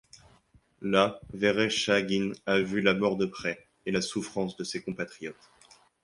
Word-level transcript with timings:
Là, 0.81 1.19
Verechtchaguine 1.31 2.33
a 2.47 2.57
vu 2.57 2.81
la 2.81 2.95
mort 2.95 3.17
de 3.17 3.27
près 3.27 3.67
et 3.85 3.91
la 3.91 4.01
souffrance 4.01 4.57
de 4.57 4.63
ses 4.63 4.81
compatriotes. 4.81 5.51